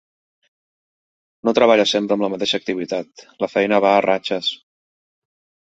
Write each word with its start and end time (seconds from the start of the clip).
No 1.49 1.53
treballa 1.59 1.85
sempre 1.91 2.17
amb 2.17 2.25
la 2.25 2.31
mateixa 2.35 2.61
activitat: 2.63 3.27
la 3.47 3.53
feina 3.55 3.83
va 3.89 3.95
a 4.01 4.03
ratxes. 4.09 4.53